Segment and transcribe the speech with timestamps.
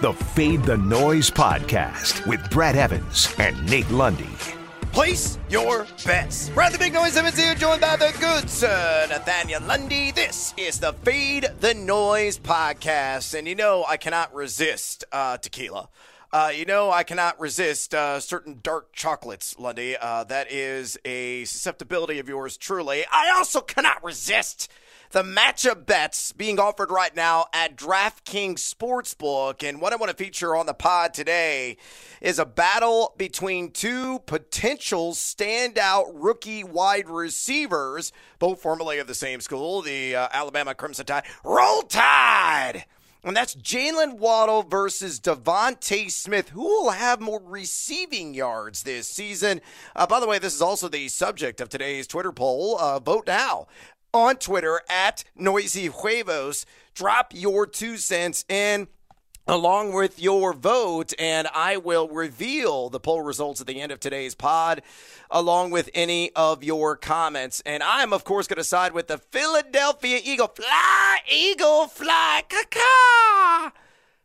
[0.00, 4.30] the Fade the Noise podcast with Brad Evans and Nate Lundy.
[4.92, 6.48] Place your bets.
[6.48, 10.10] Brad the Big Noise Evans here, joined by the good sir Nathaniel Lundy.
[10.10, 15.90] This is the Fade the Noise podcast, and you know I cannot resist uh, tequila.
[16.32, 19.96] Uh, you know, I cannot resist uh, certain dark chocolates, Lundy.
[20.00, 23.04] Uh, that is a susceptibility of yours, truly.
[23.12, 24.70] I also cannot resist
[25.10, 29.68] the matchup bets being offered right now at DraftKings Sportsbook.
[29.68, 31.76] And what I want to feature on the pod today
[32.20, 39.40] is a battle between two potential standout rookie wide receivers, both formerly of the same
[39.40, 41.24] school, the uh, Alabama Crimson Tide.
[41.44, 42.84] Roll Tide!
[43.22, 46.50] And that's Jaylen Waddle versus DeVonta Smith.
[46.50, 49.60] Who will have more receiving yards this season?
[49.94, 52.78] Uh, by the way, this is also the subject of today's Twitter poll.
[52.80, 53.66] Uh, vote now
[54.12, 56.66] on Twitter at Noisy Huevos.
[56.94, 58.88] Drop your two cents in
[59.46, 63.98] along with your vote, and I will reveal the poll results at the end of
[63.98, 64.82] today's pod,
[65.30, 67.60] along with any of your comments.
[67.66, 70.48] And I'm, of course, going to side with the Philadelphia Eagle.
[70.48, 73.72] Fly, Eagle, fly, caca!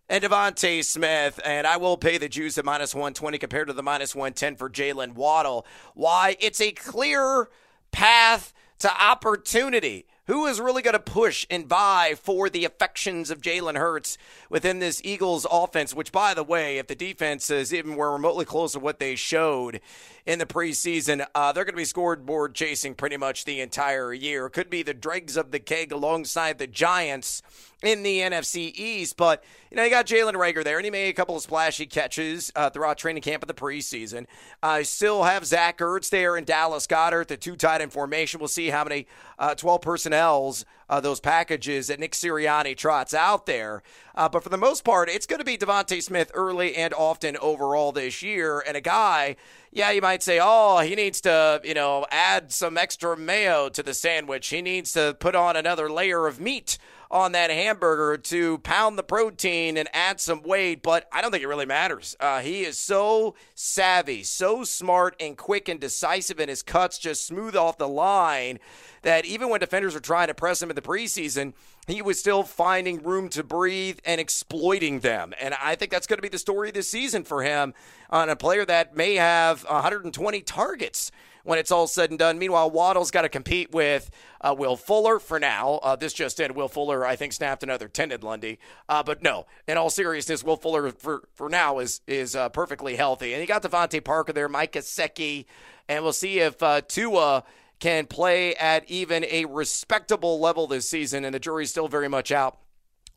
[0.07, 3.81] And DeVonta Smith, and I will pay the juice at minus 120 compared to the
[3.81, 5.65] minus 110 for Jaylen Waddle.
[5.95, 6.37] Why?
[6.39, 7.49] It's a clear
[7.91, 10.05] path to opportunity.
[10.27, 14.17] Who is really going to push and vie for the affections of Jalen Hurts
[14.49, 15.93] within this Eagles offense?
[15.93, 19.15] Which, by the way, if the defense is even were remotely close to what they
[19.15, 19.81] showed
[20.25, 24.49] in the preseason, uh, they're going to be scoreboard chasing pretty much the entire year.
[24.49, 27.43] Could be the dregs of the keg alongside the Giants
[27.85, 29.17] in the NFC East.
[29.17, 31.85] But, you know, you got Jalen Reagor there, and he made a couple of splashy
[31.85, 34.25] catches uh, throughout training camp of the preseason.
[34.61, 38.39] I uh, still have Zach Ertz there and Dallas Goedert, the two tight end formation.
[38.39, 43.45] We'll see how many uh, 12 personnels, uh, those packages that Nick Sirianni trots out
[43.45, 43.83] there.
[44.13, 47.37] Uh, but for the most part, it's going to be DeVonta Smith early and often
[47.37, 48.63] overall this year.
[48.65, 49.35] And a guy,
[49.71, 53.83] yeah, you might say, oh, he needs to, you know, add some extra mayo to
[53.83, 54.47] the sandwich.
[54.47, 56.77] He needs to put on another layer of meat
[57.09, 61.43] on that hamburger to pound the protein and add some weight, but I don't think
[61.43, 62.15] it really matters.
[62.19, 67.25] Uh, he is so savvy, so smart, and quick and decisive in his cuts, just
[67.25, 68.59] smooth off the line
[69.05, 71.53] that even when defenders are trying to press him in the preseason,
[71.85, 75.31] he was still finding room to breathe and exploiting them.
[75.39, 77.75] And I think that's going to be the story this season for him
[78.09, 81.11] on a player that may have 120 targets
[81.43, 82.39] when it's all said and done.
[82.39, 84.09] Meanwhile, Waddle's got to compete with
[84.41, 85.79] uh, Will Fuller for now.
[85.83, 86.55] Uh, this just in.
[86.55, 88.57] Will Fuller, I think, snapped another tendon, Lundy.
[88.89, 92.95] Uh, but no, in all seriousness, Will Fuller for, for now is is uh, perfectly
[92.95, 93.33] healthy.
[93.33, 95.45] And he got DeVante Parker there, Mike Gesicki,
[95.87, 97.43] and we'll see if uh, Tua
[97.79, 102.31] can play at even a respectable level this season, and the jury's still very much
[102.31, 102.57] out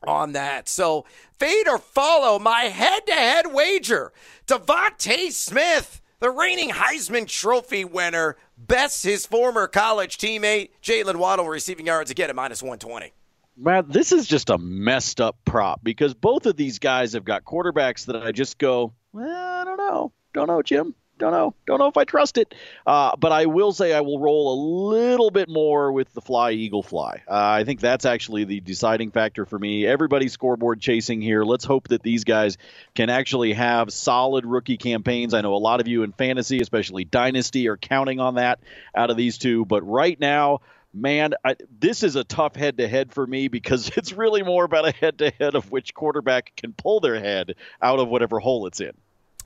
[0.06, 0.68] on that.
[0.68, 1.04] So
[1.38, 4.12] fade or follow my head-to-head wager.
[4.46, 11.86] DeVonta Smith, the reigning Heisman Trophy winner, bests his former college teammate Jaylen Waddle receiving
[11.86, 13.12] yards again at minus 120.
[13.56, 17.44] Matt, this is just a messed up prop because both of these guys have got
[17.44, 20.12] quarterbacks that I just go, well, I don't know.
[20.32, 21.54] Don't know, Jim don't know.
[21.66, 22.54] Don't know if I trust it.
[22.86, 24.58] Uh, but I will say I will roll a
[24.94, 27.22] little bit more with the fly eagle fly.
[27.28, 29.86] Uh, I think that's actually the deciding factor for me.
[29.86, 31.44] Everybody's scoreboard chasing here.
[31.44, 32.56] Let's hope that these guys
[32.94, 35.34] can actually have solid rookie campaigns.
[35.34, 38.60] I know a lot of you in fantasy, especially dynasty, are counting on that
[38.94, 39.64] out of these two.
[39.64, 40.60] But right now,
[40.94, 44.64] man, I, this is a tough head to head for me because it's really more
[44.64, 48.38] about a head to head of which quarterback can pull their head out of whatever
[48.38, 48.92] hole it's in.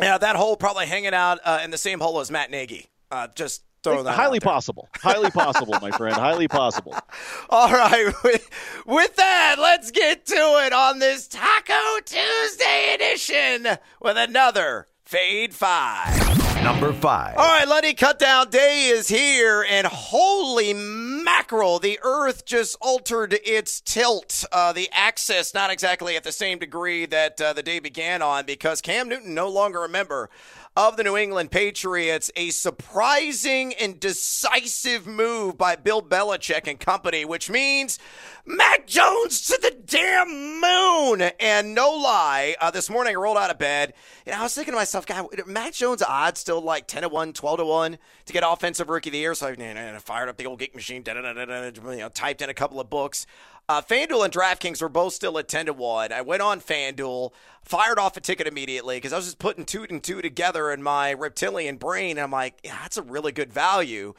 [0.02, 2.86] Yeah, that hole probably hanging out uh, in the same hole as Matt Nagy.
[3.10, 4.88] Uh, just highly possible.
[4.96, 6.14] Highly possible my friend.
[6.14, 6.94] Highly possible.
[7.50, 8.48] All right with,
[8.86, 16.32] with, that let's get to it on this taco tuesday edition with another fade five
[16.64, 17.36] Number five.
[17.36, 23.80] All right, Lundy Cutdown Day is here, and holy mackerel, the Earth just altered its
[23.80, 24.44] tilt.
[24.52, 28.46] Uh, the axis, not exactly at the same degree that uh, the day began on,
[28.46, 30.30] because Cam Newton no longer a member
[30.76, 32.30] of the New England Patriots.
[32.36, 37.98] A surprising and decisive move by Bill Belichick and company, which means
[38.46, 41.30] Mac Jones to the damn moon.
[41.38, 43.92] And no lie, uh, this morning I rolled out of bed
[44.26, 47.32] and I was thinking to myself, God, Mac Jones' odds still like 10 to 1,
[47.32, 49.34] 12 to 1 to get Offensive Rookie of the Year.
[49.34, 52.88] So I fired up the old geek machine, you know, typed in a couple of
[52.88, 53.26] books.
[53.72, 56.12] Uh, FanDuel and DraftKings were both still at 10 to 1.
[56.12, 57.32] I went on FanDuel,
[57.62, 60.82] fired off a ticket immediately because I was just putting two and two together in
[60.82, 62.18] my reptilian brain.
[62.18, 64.12] And I'm like, yeah, that's a really good value.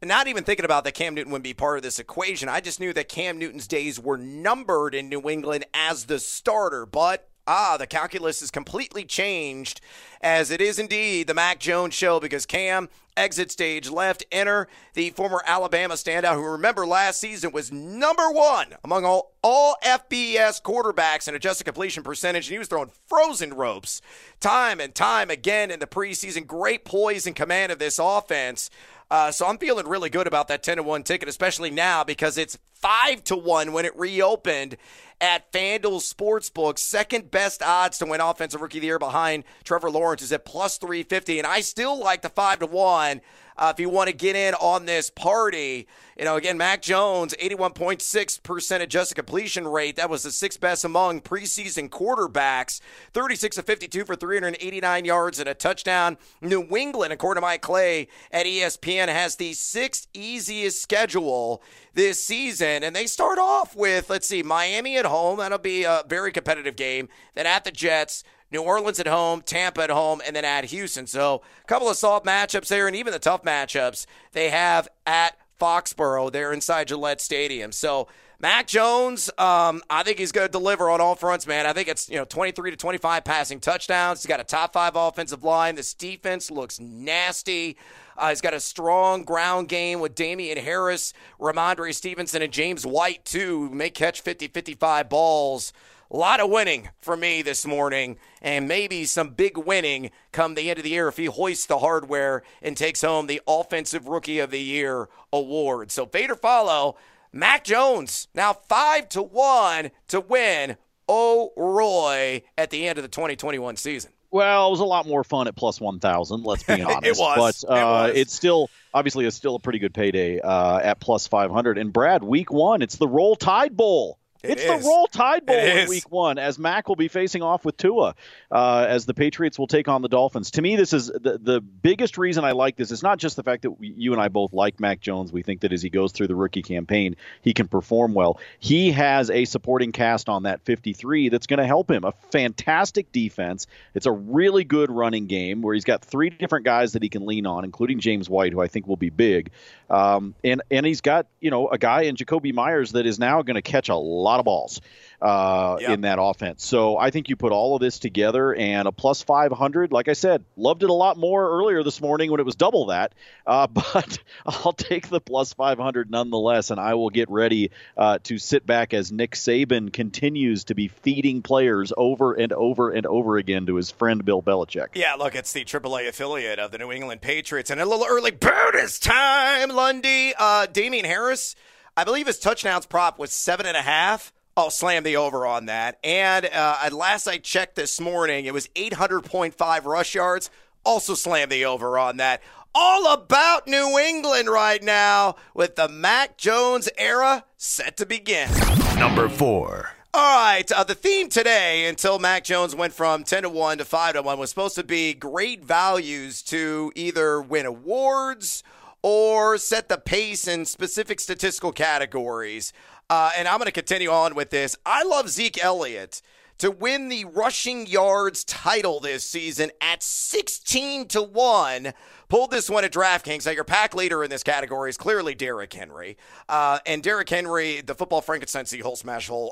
[0.00, 2.48] Not even thinking about that Cam Newton would be part of this equation.
[2.48, 6.86] I just knew that Cam Newton's days were numbered in New England as the starter.
[6.86, 9.80] But ah, the calculus is completely changed
[10.20, 14.24] as it is indeed the Mac Jones show because Cam exit stage left.
[14.30, 19.76] Enter the former Alabama standout who, remember, last season was number one among all, all
[19.82, 24.00] FBS quarterbacks in adjusted completion percentage, and he was throwing frozen ropes
[24.38, 26.46] time and time again in the preseason.
[26.46, 28.70] Great poise and command of this offense.
[29.10, 32.38] Uh, so I'm feeling really good about that 10 to 1 ticket, especially now because
[32.38, 34.76] it's 5 to 1 when it reopened
[35.20, 36.78] at FanDuel Sportsbook.
[36.78, 40.44] Second best odds to win Offensive Rookie of the Year behind Trevor Lawrence is at
[40.44, 41.38] plus 350.
[41.38, 43.20] And I still like the 5 to 1
[43.60, 45.86] uh, if you want to get in on this party.
[46.18, 49.96] You know, again, Mac Jones, 81.6% adjusted completion rate.
[49.96, 52.80] That was the sixth best among preseason quarterbacks.
[53.12, 56.16] 36 of 52 for 389 yards and a touchdown.
[56.40, 61.62] New England, according to Mike Clay at ESPN, has the sixth easiest schedule
[61.94, 62.82] this season.
[62.82, 65.38] And they start off with, let's see, Miami at home.
[65.38, 67.08] That'll be a very competitive game.
[67.34, 68.24] Then at the Jets.
[68.50, 71.06] New Orleans at home, Tampa at home, and then at Houston.
[71.06, 75.36] So a couple of soft matchups there, and even the tough matchups they have at
[75.60, 77.70] Foxborough there inside Gillette Stadium.
[77.70, 78.08] So
[78.40, 81.66] Mac Jones, um, I think he's going to deliver on all fronts, man.
[81.66, 84.22] I think it's you know 23 to 25 passing touchdowns.
[84.22, 85.74] He's got a top five offensive line.
[85.74, 87.76] This defense looks nasty.
[88.16, 93.24] Uh, he's got a strong ground game with Damien Harris, Rhamondre Stevenson, and James White
[93.26, 93.68] too.
[93.68, 95.72] Who may catch 50, 55 balls.
[96.12, 100.68] A lot of winning for me this morning, and maybe some big winning come the
[100.68, 104.40] end of the year if he hoists the hardware and takes home the Offensive Rookie
[104.40, 105.92] of the Year award.
[105.92, 106.96] So, fade or follow,
[107.32, 110.76] Mac Jones now five to one to win
[111.06, 114.10] OROY at the end of the 2021 season.
[114.32, 116.44] Well, it was a lot more fun at plus one thousand.
[116.44, 117.04] Let's be honest.
[117.06, 118.16] it was, but uh, it was.
[118.16, 121.78] it's still obviously it's still a pretty good payday uh, at plus five hundred.
[121.78, 124.18] And Brad, week one, it's the Roll Tide Bowl.
[124.42, 124.82] It it's is.
[124.82, 128.14] the Roll Tide Bowl in week one as Mac will be facing off with Tua
[128.50, 130.52] uh, as the Patriots will take on the Dolphins.
[130.52, 132.90] To me, this is the, the biggest reason I like this.
[132.90, 135.32] It's not just the fact that we, you and I both like Mac Jones.
[135.32, 138.40] We think that as he goes through the rookie campaign, he can perform well.
[138.58, 142.04] He has a supporting cast on that 53 that's going to help him.
[142.04, 143.66] A fantastic defense.
[143.94, 147.26] It's a really good running game where he's got three different guys that he can
[147.26, 149.50] lean on, including James White, who I think will be big.
[149.90, 153.42] Um, and and he's got you know a guy in Jakobi Meyers that is now
[153.42, 154.80] going to catch a lot of balls
[155.20, 155.90] uh, Yep.
[155.90, 156.64] in that offense.
[156.64, 159.92] So I think you put all of this together and a plus 500.
[159.92, 162.86] Like I said, loved it a lot more earlier this morning when it was double
[162.86, 163.14] that.
[163.46, 168.38] Uh, but I'll take the plus 500 nonetheless, and I will get ready uh, to
[168.38, 173.36] sit back as Nick Saban continues to be feeding players over and over and over
[173.38, 174.88] again to his friend Bill Belichick.
[174.94, 177.70] Yeah, look, it's the AAA affiliate of the New England Patriots.
[177.70, 180.34] And a little early bonus time, Lundy.
[180.38, 181.56] Uh, Damien Harris,
[181.96, 184.30] I believe his touchdowns prop was seven and a half.
[184.54, 185.98] I'll slam the over on that.
[186.04, 190.50] And uh, at last I checked this morning, it was 800.5 rush yards.
[190.84, 192.42] Also slam the over on that.
[192.74, 198.50] All about New England right now with the Mac Jones era set to begin.
[198.98, 199.92] Number four.
[200.12, 203.84] All right, uh, the theme today, until Mac Jones went from 10 to 1 to
[203.84, 208.62] 5 to 1, was supposed to be great values to either win awards
[209.02, 212.72] or set the pace in specific statistical categories.
[213.08, 214.76] Uh, and I'm going to continue on with this.
[214.86, 216.22] I love Zeke Elliott
[216.60, 221.94] to win the rushing yards title this season at 16 to 1.
[222.28, 223.46] Pulled this one at DraftKings.
[223.46, 226.18] Now, your pack leader in this category is clearly Derrick Henry.
[226.50, 229.50] Uh, and Derrick Henry, the football Frankenstein whole smash hole,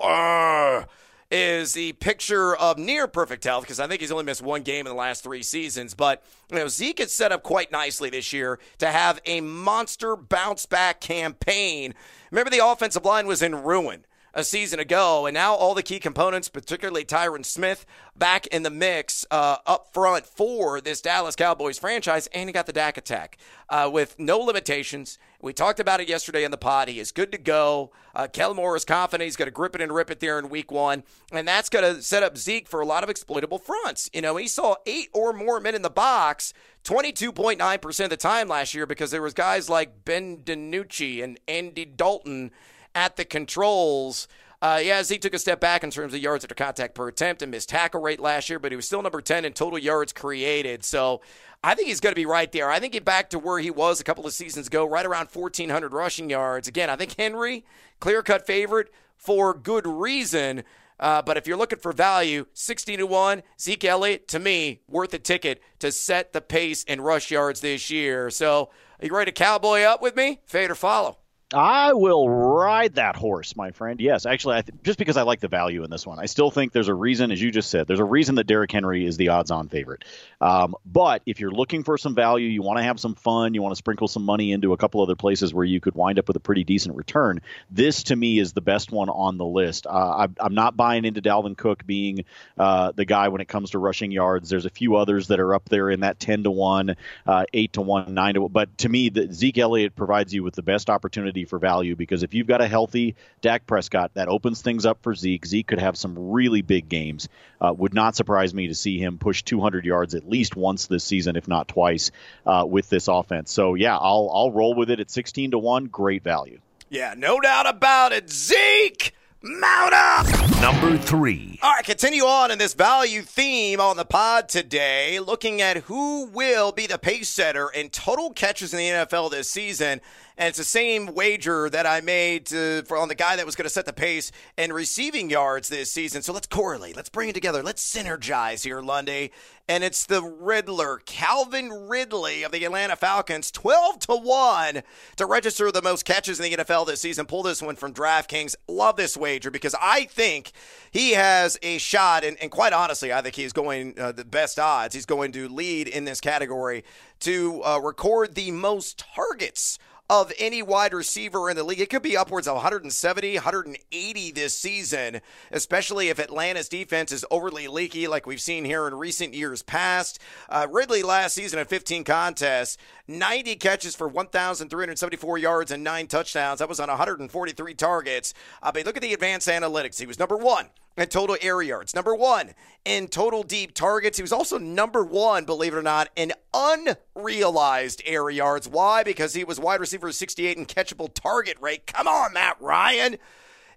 [1.31, 4.87] is the picture of near perfect health because I think he's only missed one game
[4.87, 5.95] in the last three seasons.
[5.95, 10.17] But you know, Zeke is set up quite nicely this year to have a monster
[10.17, 11.95] bounce back campaign.
[12.31, 14.05] Remember, the offensive line was in ruin
[14.35, 18.71] a season ago, and now all the key components, particularly Tyron Smith, back in the
[18.71, 23.39] mix uh, up front for this Dallas Cowboys franchise, and he got the Dak attack
[23.69, 25.19] uh, with no limitations.
[25.41, 26.89] We talked about it yesterday in the pod.
[26.89, 27.93] He is good to go.
[28.13, 30.49] Uh, Kellen Moore is confident he's going to grip it and rip it there in
[30.49, 34.11] week one, and that's going to set up Zeke for a lot of exploitable fronts.
[34.13, 36.53] You know, he saw eight or more men in the box
[36.83, 41.85] 22.9% of the time last year because there was guys like Ben DiNucci and Andy
[41.85, 42.51] Dalton
[42.95, 44.27] at the controls.
[44.61, 47.43] Uh, yeah, Zeke took a step back in terms of yards after contact per attempt
[47.43, 50.13] and missed tackle rate last year, but he was still number 10 in total yards
[50.13, 50.85] created.
[50.85, 51.21] So
[51.63, 52.69] I think he's going to be right there.
[52.69, 55.29] I think he's back to where he was a couple of seasons ago, right around
[55.33, 56.67] 1,400 rushing yards.
[56.67, 57.65] Again, I think Henry,
[58.01, 60.65] clear cut favorite for good reason.
[60.99, 65.15] Uh, but if you're looking for value, 16 to 1, Zeke Elliott, to me, worth
[65.15, 68.31] a ticket to set the pace in rush yards this year.
[68.31, 70.41] So, are you ready to cowboy up with me?
[70.45, 71.19] Fade or follow?
[71.55, 74.01] I will ride that horse, my friend.
[74.01, 76.51] Yes, actually, I th- just because I like the value in this one, I still
[76.51, 79.17] think there's a reason, as you just said, there's a reason that Derrick Henry is
[79.17, 80.05] the odds-on favorite.
[80.43, 83.63] Um, but if you're looking for some value, you want to have some fun, you
[83.63, 86.29] want to sprinkle some money into a couple other places where you could wind up
[86.29, 87.41] with a pretty decent return.
[87.71, 89.87] This, to me, is the best one on the list.
[89.87, 92.27] Uh, I, am not buying into Dalvin Cook being
[92.59, 94.51] uh, the guy when it comes to rushing yards.
[94.51, 97.73] There's a few others that are up there in that 10 to one, uh, eight
[97.73, 98.43] to one, nine to.
[98.43, 98.53] one.
[98.53, 102.23] But to me, the, Zeke Elliott provides you with the best opportunity for value because
[102.23, 105.47] if you've got a healthy Dak Prescott, that opens things up for Zeke.
[105.47, 107.29] Zeke could have some really big games.
[107.61, 111.05] Uh, would not surprise me to see him push 200 yards at least once this
[111.05, 112.11] season, if not twice,
[112.47, 113.51] uh, with this offense.
[113.53, 115.87] So yeah, I'll I'll roll with it at 16 to one.
[115.87, 116.61] Great value.
[116.91, 118.31] Yeah, no doubt about it.
[118.31, 119.13] Zeke.
[119.41, 120.27] Mount up!
[120.61, 121.61] Number three.
[121.63, 126.25] All right, continue on in this value theme on the pod today, looking at who
[126.25, 130.01] will be the pace setter in total catches in the NFL this season.
[130.37, 133.55] And it's the same wager that I made to, for, on the guy that was
[133.55, 136.23] going to set the pace and receiving yards this season.
[136.23, 136.97] So let's correlate.
[136.97, 137.63] Let's bring it together.
[137.63, 139.31] Let's synergize here, Lundy.
[139.69, 144.83] And it's the Riddler, Calvin Ridley of the Atlanta Falcons, 12 to 1
[145.17, 147.27] to register the most catches in the NFL this season.
[147.27, 148.57] Pull this one from DraftKings.
[148.67, 150.53] Love this wager because I think
[150.91, 152.25] he has a shot.
[152.25, 154.95] And, and quite honestly, I think he's going uh, the best odds.
[154.95, 156.83] He's going to lead in this category
[157.21, 159.79] to uh, record the most targets
[160.11, 161.81] of any wide receiver in the league.
[161.81, 165.21] It could be upwards of 170, 180 this season,
[165.53, 170.19] especially if Atlanta's defense is overly leaky, like we've seen here in recent years past.
[170.49, 176.61] Uh, Ridley last season at 15 contests, 90 catches for 1,374 yards and nine touchdowns.
[176.61, 178.33] That was on 143 targets.
[178.63, 179.99] I mean, look at the advanced analytics.
[180.01, 180.71] He was number one
[181.03, 181.95] in total air yards.
[181.95, 184.19] Number one in total deep targets.
[184.19, 188.69] He was also number one, believe it or not, in unrealized air yards.
[188.69, 189.03] Why?
[189.03, 191.87] Because he was wide receiver 68 in catchable target rate.
[191.87, 193.19] Come on, Matt Ryan.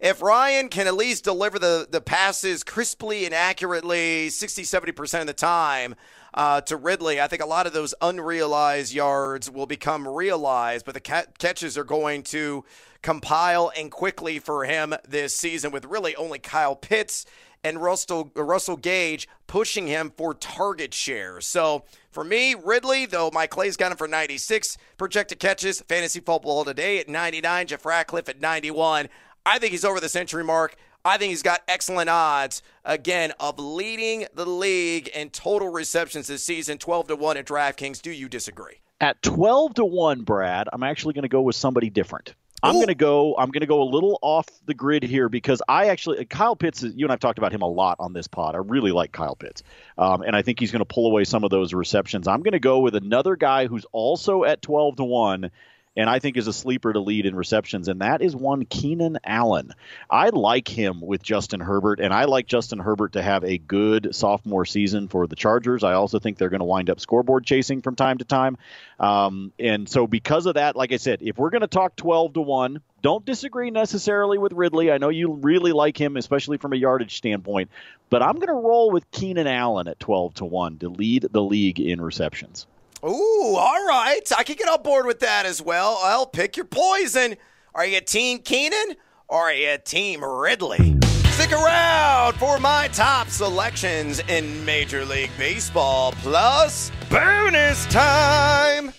[0.02, 5.28] If Ryan can at least deliver the, the passes crisply and accurately 60, 70% of
[5.28, 5.96] the time,
[6.34, 7.20] uh, to Ridley.
[7.20, 11.84] I think a lot of those unrealized yards will become realized, but the catches are
[11.84, 12.64] going to
[13.02, 17.26] compile and quickly for him this season with really only Kyle Pitts
[17.64, 21.42] and Russell, Russell Gage pushing him for target share.
[21.42, 26.66] So for me, Ridley, though Mike Clay's got him for 96 projected catches, fantasy football
[26.66, 29.10] today at 99, Jeff Ratcliffe at 91.
[29.46, 30.76] I think he's over the century mark.
[31.04, 36.44] I think he's got excellent odds, again, of leading the league in total receptions this
[36.44, 38.02] season, 12 to 1 at DraftKings.
[38.02, 38.82] Do you disagree?
[39.00, 42.36] At 12 to 1, Brad, I'm actually going to go with somebody different.
[42.64, 43.36] I'm going to go.
[43.38, 46.84] I'm going to go a little off the grid here because I actually Kyle Pitts.
[46.84, 48.54] You and I've talked about him a lot on this pod.
[48.54, 49.64] I really like Kyle Pitts,
[49.98, 52.28] um, and I think he's going to pull away some of those receptions.
[52.28, 55.50] I'm going to go with another guy who's also at 12 to one,
[55.96, 59.20] and I think is a sleeper to lead in receptions, and that is one Keenan
[59.24, 59.74] Allen.
[60.10, 64.16] I like him with Justin Herbert, and I like Justin Herbert to have a good
[64.16, 65.84] sophomore season for the Chargers.
[65.84, 68.58] I also think they're going to wind up scoreboard chasing from time to time.
[69.00, 72.34] Um, and so, because of that, like I said, if we're going to talk 12
[72.34, 74.92] to 1, don't disagree necessarily with Ridley.
[74.92, 77.70] I know you really like him, especially from a yardage standpoint,
[78.10, 81.42] but I'm going to roll with Keenan Allen at 12 to 1 to lead the
[81.42, 82.68] league in receptions.
[83.04, 84.22] Ooh, all right.
[84.38, 86.00] I can get on board with that as well.
[86.04, 87.36] I'll pick your poison.
[87.74, 88.96] Are you Team Keenan
[89.28, 91.00] or are you Team Ridley?
[91.32, 98.94] Stick around for my top selections in Major League Baseball plus bonus time.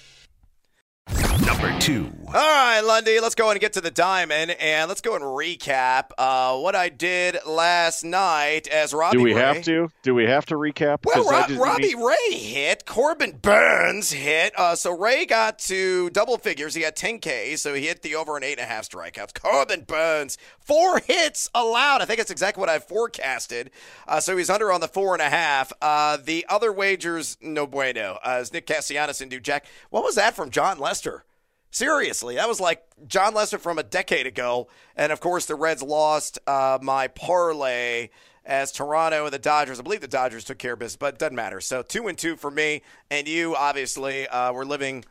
[1.46, 2.10] Number two.
[2.28, 6.10] All right, Lundy, let's go and get to the diamond, and let's go and recap
[6.16, 9.18] uh, what I did last night as Robbie.
[9.18, 9.40] Do we Ray.
[9.40, 9.90] have to?
[10.02, 11.04] Do we have to recap?
[11.04, 14.58] Well, Rob, just, Robbie Ray hit, Corbin Burnes hit.
[14.58, 16.74] Uh, so Ray got to double figures.
[16.74, 19.38] He had 10K, so he hit the over an eight and a half strikeouts.
[19.38, 22.02] Corbin Burnes, four hits allowed.
[22.02, 23.70] I think that's exactly what I forecasted.
[24.06, 25.72] Uh, so he's under on the four and a half.
[25.80, 28.18] Uh, the other wagers, no bueno.
[28.24, 29.66] Uh, as Nick Castellanos and do Jack.
[29.90, 31.24] What was that from Jon Lester?
[31.70, 34.68] Seriously, that was like Jon Lester from a decade ago.
[34.94, 38.10] And of course, the Reds lost uh, my parlay
[38.44, 39.80] as Toronto and the Dodgers.
[39.80, 41.60] I believe the Dodgers took care of business, but it doesn't matter.
[41.60, 45.04] So two and two for me, and you obviously uh, were living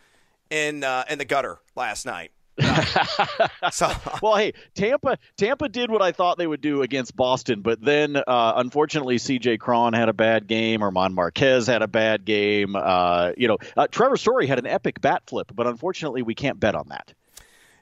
[0.52, 2.32] in uh, in the gutter last night.
[3.72, 7.82] so well, hey, Tampa Tampa did what I thought they would do against Boston, but
[7.82, 9.58] then uh, unfortunately C.J.
[9.58, 12.76] Cron had a bad game, German Marquez had a bad game.
[12.76, 16.60] Uh, you know, uh, Trevor Story had an epic bat flip, but unfortunately we can't
[16.60, 17.14] bet on that.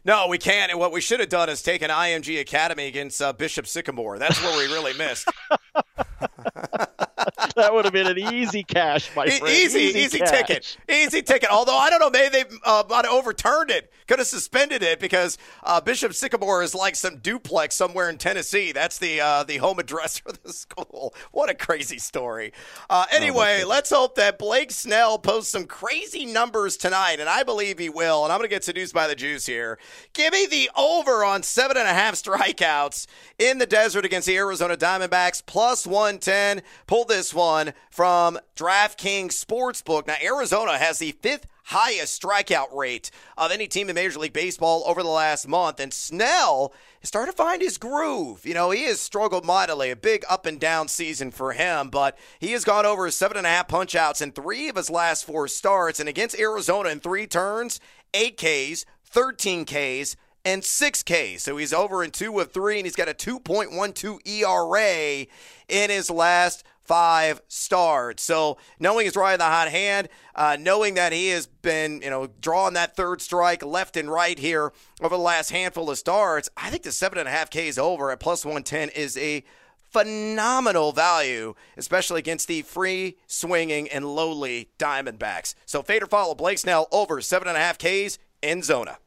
[0.06, 0.72] No, we can't.
[0.72, 4.18] And what we should have done is taken IMG Academy against uh, Bishop Sycamore.
[4.18, 5.28] That's where we really missed.
[7.56, 9.54] that would have been an easy cash, my friend.
[9.54, 11.50] Easy, easy, easy ticket, easy ticket.
[11.50, 15.00] Although I don't know, maybe they uh, might have overturned it, could have suspended it
[15.00, 18.72] because uh, Bishop Sycamore is like some duplex somewhere in Tennessee.
[18.72, 21.14] That's the uh, the home address for the school.
[21.32, 22.54] What a crazy story.
[22.90, 27.30] Uh, oh, anyway, oh let's hope that Blake Snell posts some crazy numbers tonight, and
[27.30, 28.24] I believe he will.
[28.24, 29.78] And I'm going to get seduced by the juice here.
[30.14, 34.38] Give me the over on seven and a half strikeouts in the desert against the
[34.38, 36.62] Arizona Diamondbacks, plus 110.
[36.88, 40.06] Pull this one from DraftKings Sportsbook.
[40.06, 44.84] Now, Arizona has the fifth highest strikeout rate of any team in Major League Baseball
[44.86, 45.80] over the last month.
[45.80, 48.46] And Snell is starting to find his groove.
[48.46, 52.18] You know, he has struggled mightily, a big up and down season for him, but
[52.40, 55.24] he has gone over seven and a half punch outs in three of his last
[55.24, 56.02] four starts.
[56.02, 57.80] And against Arizona in three turns,
[58.14, 61.40] eight Ks, 13 Ks, and 6K.
[61.40, 65.26] So he's over in two of three, and he's got a 2.12 ERA
[65.70, 68.24] in his last five starts.
[68.24, 72.30] So knowing he's riding the hot hand, uh, knowing that he has been, you know,
[72.42, 76.72] drawing that third strike left and right here over the last handful of starts, I
[76.72, 79.44] think the seven and a half Ks over at plus 110 is a
[79.84, 85.54] phenomenal value, especially against the free swinging and lowly Diamondbacks.
[85.68, 88.98] So fade or follow Blake Snell over seven and a half Ks in Zona.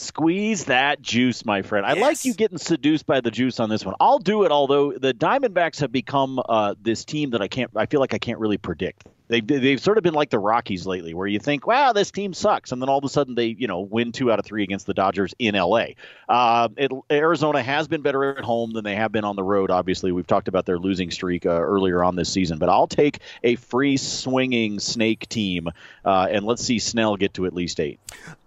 [0.00, 1.84] Squeeze that juice, my friend.
[1.84, 2.00] I yes.
[2.00, 3.96] like you getting seduced by the juice on this one.
[3.98, 7.72] I'll do it, although the Diamondbacks have become uh, this team that I can't.
[7.74, 9.08] I feel like I can't really predict.
[9.28, 12.32] They've they've sort of been like the Rockies lately, where you think, wow, this team
[12.32, 14.62] sucks, and then all of a sudden they you know win two out of three
[14.62, 15.96] against the Dodgers in L.A.
[16.28, 19.70] Uh, it, Arizona has been better at home than they have been on the road.
[19.70, 23.20] Obviously, we've talked about their losing streak uh, earlier on this season, but I'll take
[23.44, 25.68] a free swinging snake team,
[26.04, 28.00] uh, and let's see Snell get to at least eight.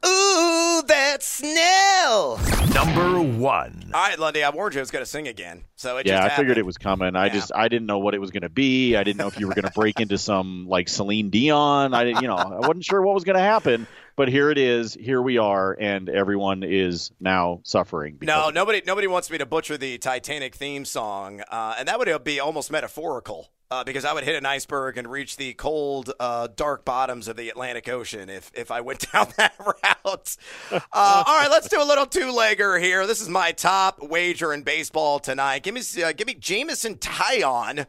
[0.06, 2.40] Ooh, that Snell!
[2.74, 3.92] Number one.
[3.94, 6.24] All right, Lundy, I warned you I was going to sing again, so it yeah,
[6.24, 7.16] I figured it was coming.
[7.16, 8.96] I just I didn't know what it was going to be.
[8.96, 11.94] I didn't know if you were going to break into some like Celine Dion.
[11.94, 13.88] I didn't, you know, I wasn't sure what was going to happen.
[14.16, 14.94] But here it is.
[14.94, 18.20] Here we are, and everyone is now suffering.
[18.22, 22.24] No, nobody nobody wants me to butcher the Titanic theme song, uh, and that would
[22.24, 26.50] be almost metaphorical uh, because I would hit an iceberg and reach the cold, uh,
[26.54, 30.38] dark bottoms of the Atlantic Ocean if, if I went down that route.
[30.72, 33.08] Uh, all right, let's do a little two legger here.
[33.08, 35.64] This is my top wager in baseball tonight.
[35.64, 37.88] Give me uh, give me Jameson Taillon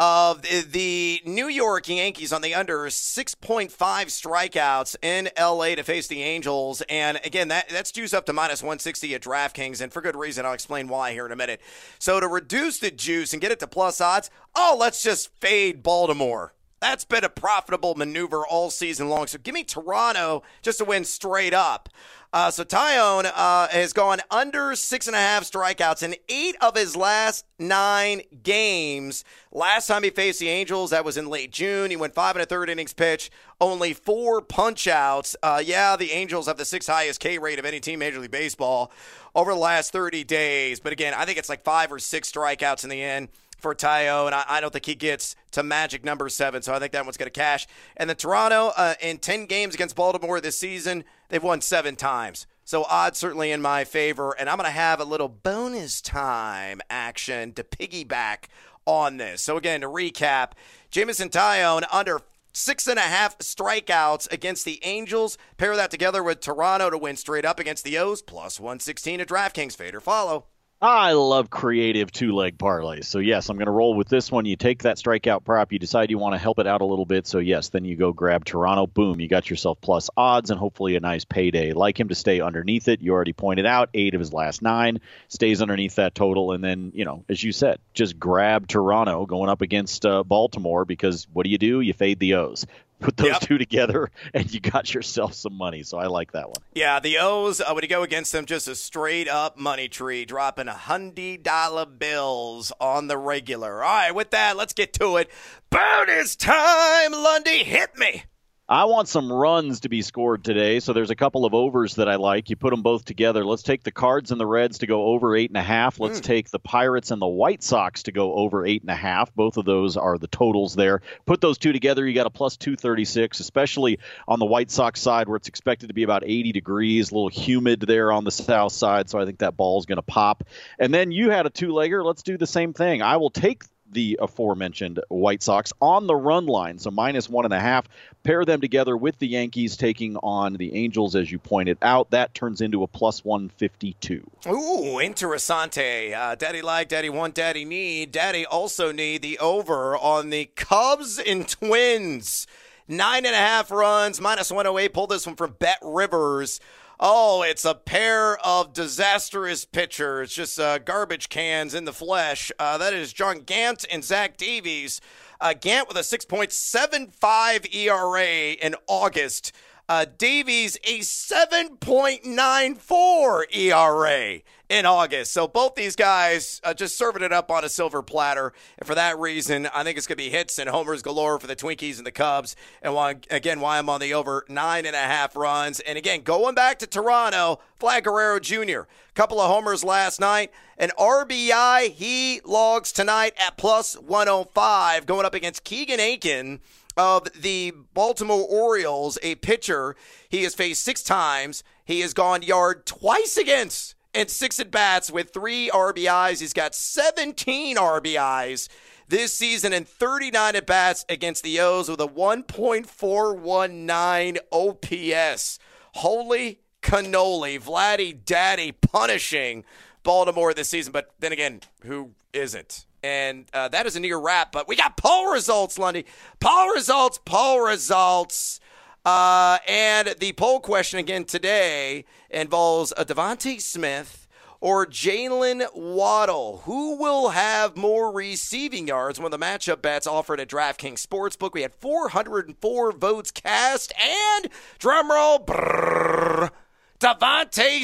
[0.00, 6.22] of the New York Yankees on the under 6.5 strikeouts in LA to face the
[6.22, 6.82] Angels.
[6.88, 9.82] And again, that, that's juice up to minus 160 at DraftKings.
[9.82, 11.60] And for good reason, I'll explain why here in a minute.
[11.98, 15.82] So to reduce the juice and get it to plus odds, oh, let's just fade
[15.82, 16.54] Baltimore.
[16.80, 19.26] That's been a profitable maneuver all season long.
[19.26, 21.90] So give me Toronto just to win straight up.
[22.32, 26.76] Uh, so Taillon uh, has gone under six and a half strikeouts in eight of
[26.76, 29.24] his last nine games.
[29.50, 31.90] Last time he faced the Angels, that was in late June.
[31.90, 35.34] He went five and a third innings pitch, only four punch outs.
[35.42, 38.30] Uh, yeah, the Angels have the sixth highest K rate of any team Major League
[38.30, 38.92] Baseball
[39.34, 40.78] over the last 30 days.
[40.78, 43.28] But again, I think it's like five or six strikeouts in the end
[43.60, 46.78] for Taillon, and I, I, don't think he gets to magic number seven, so I
[46.78, 47.66] think that one's going to cash.
[47.96, 52.46] And the Toronto, uh, in 10 games against Baltimore this season, they've won seven times.
[52.64, 56.80] So odds certainly in my favor, and I'm going to have a little bonus time
[56.88, 58.44] action to piggyback
[58.86, 59.42] on this.
[59.42, 60.52] So again, to recap,
[60.90, 62.20] Jameson Taillon under
[62.52, 65.38] six and a half strikeouts against the Angels.
[65.56, 69.28] Pair that together with Toronto to win straight up against the O's, plus 116 at
[69.28, 69.76] DraftKings.
[69.76, 70.46] Fader follow.
[70.82, 73.04] I love creative two leg parlays.
[73.04, 74.46] So, yes, I'm going to roll with this one.
[74.46, 77.04] You take that strikeout prop, you decide you want to help it out a little
[77.04, 77.26] bit.
[77.26, 78.86] So, yes, then you go grab Toronto.
[78.86, 81.74] Boom, you got yourself plus odds and hopefully a nice payday.
[81.74, 83.02] Like him to stay underneath it.
[83.02, 86.52] You already pointed out eight of his last nine stays underneath that total.
[86.52, 90.86] And then, you know, as you said, just grab Toronto going up against uh, Baltimore
[90.86, 91.82] because what do you do?
[91.82, 92.64] You fade the O's.
[93.00, 93.40] Put those yep.
[93.40, 95.82] two together, and you got yourself some money.
[95.82, 96.58] So I like that one.
[96.74, 100.24] Yeah, the O's, uh, when you go against them, just a straight up money tree,
[100.24, 103.82] dropping a hundred dollar bills on the regular.
[103.82, 105.30] All right, with that, let's get to it.
[105.70, 108.24] Bonus time, Lundy, hit me.
[108.70, 112.08] I want some runs to be scored today, so there's a couple of overs that
[112.08, 112.50] I like.
[112.50, 113.44] You put them both together.
[113.44, 115.98] Let's take the Cards and the Reds to go over eight and a half.
[115.98, 116.22] Let's mm.
[116.22, 119.34] take the Pirates and the White Sox to go over eight and a half.
[119.34, 121.02] Both of those are the totals there.
[121.26, 125.26] Put those two together, you got a plus 236, especially on the White Sox side
[125.26, 128.70] where it's expected to be about 80 degrees, a little humid there on the south
[128.70, 129.10] side.
[129.10, 130.44] So I think that ball is going to pop.
[130.78, 132.04] And then you had a two legger.
[132.04, 133.02] Let's do the same thing.
[133.02, 137.54] I will take the aforementioned White Sox on the run line, so minus one and
[137.54, 137.86] a half.
[138.22, 142.10] Pair them together with the Yankees taking on the Angels, as you pointed out.
[142.10, 144.30] That turns into a plus 152.
[144.46, 146.14] Ooh, interessante.
[146.14, 148.12] Uh, daddy like, daddy want, daddy need.
[148.12, 152.46] Daddy also need the over on the Cubs and Twins.
[152.86, 154.92] Nine and a half runs, minus 108.
[154.92, 156.60] Pull this one from BetRivers.
[157.02, 162.52] Oh, it's a pair of disastrous pitchers, just uh, garbage cans in the flesh.
[162.58, 165.00] Uh, that is John Gant and Zach Davies.
[165.40, 169.52] Uh, Gant with a 6.75 ERA in August.
[169.88, 175.32] Uh, Davies a 7.94 ERA in August.
[175.32, 178.52] So both these guys uh, just serving it up on a silver platter.
[178.78, 181.48] And for that reason, I think it's going to be hits and homers galore for
[181.48, 182.54] the Twinkies and the Cubs.
[182.80, 185.80] And why, again, why I'm on the over nine and a half runs.
[185.80, 190.52] And again, going back to Toronto, Vlad Guerrero Jr., A couple of homers last night.
[190.78, 196.60] An RBI he logs tonight at plus 105, going up against Keegan Akin
[196.96, 199.96] of the Baltimore Orioles, a pitcher
[200.28, 201.64] he has faced six times.
[201.84, 206.40] He has gone yard twice against and six at bats with three RBIs.
[206.40, 208.68] He's got 17 RBIs
[209.08, 215.58] this season and 39 at bats against the O's with a 1.419 OPS.
[215.94, 217.60] Holy cannoli.
[217.60, 219.64] Vladdy Daddy punishing
[220.02, 220.92] Baltimore this season.
[220.92, 222.86] But then again, who isn't?
[223.02, 224.52] And uh, that is a near wrap.
[224.52, 226.04] But we got poll results, Lundy.
[226.38, 228.59] Poll results, poll results.
[229.04, 234.28] Uh, and the poll question again today involves a DeVonta Smith
[234.60, 236.62] or Jaylen Waddle.
[236.64, 239.18] Who will have more receiving yards?
[239.18, 241.54] One of the matchup bets offered at DraftKings Sportsbook.
[241.54, 246.50] We had 404 votes cast, and drumroll, brrr,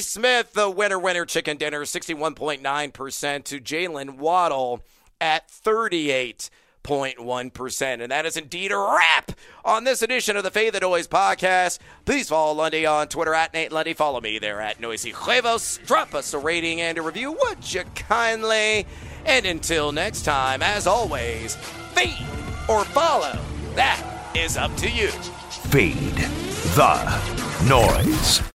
[0.02, 4.82] Smith, the winner, winner, chicken dinner, 61.9% to Jaylen Waddle
[5.18, 6.50] at 38.
[6.86, 8.02] 0.1%.
[8.02, 9.32] And that is indeed a wrap
[9.64, 11.78] on this edition of the Fade the Noise podcast.
[12.04, 13.92] Please follow Lundy on Twitter at Nate Lundy.
[13.92, 15.80] Follow me there at Noisy Huevos.
[15.84, 18.86] Drop us a rating and a review, would you kindly?
[19.24, 21.56] And until next time, as always,
[21.94, 22.26] feed
[22.68, 23.38] or follow.
[23.74, 24.02] That
[24.34, 25.08] is up to you.
[25.70, 26.14] Feed
[26.74, 28.55] the noise.